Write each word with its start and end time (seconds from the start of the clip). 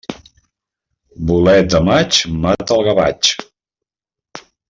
Bolet 1.31 1.67
de 1.75 1.81
maig 1.89 2.17
mata 2.47 2.79
el 2.79 2.83
gavatx. 2.89 3.35